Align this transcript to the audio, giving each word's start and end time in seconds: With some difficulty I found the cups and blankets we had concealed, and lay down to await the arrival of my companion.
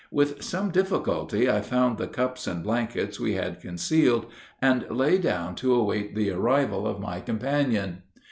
With 0.09 0.41
some 0.41 0.71
difficulty 0.71 1.47
I 1.47 1.61
found 1.61 1.99
the 1.99 2.07
cups 2.07 2.47
and 2.47 2.63
blankets 2.63 3.19
we 3.19 3.33
had 3.33 3.61
concealed, 3.61 4.25
and 4.59 4.89
lay 4.89 5.19
down 5.19 5.53
to 5.57 5.75
await 5.75 6.15
the 6.15 6.31
arrival 6.31 6.87
of 6.87 6.99
my 6.99 7.19
companion. 7.19 8.01